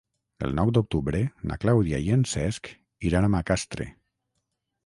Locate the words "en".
2.15-2.25